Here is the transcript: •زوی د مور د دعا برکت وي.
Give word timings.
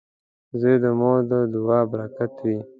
•زوی 0.59 0.75
د 0.83 0.85
مور 0.99 1.19
د 1.29 1.31
دعا 1.53 1.79
برکت 1.91 2.31
وي. 2.43 2.57